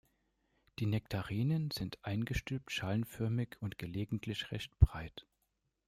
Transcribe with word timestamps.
Die 0.79 0.87
Nektarien 0.87 1.69
sind 1.69 1.99
eingestülpt-schalenförmig 2.03 3.49
und 3.59 3.77
gelegentlich 3.77 4.49
recht 4.51 4.75
breit. 4.79 5.27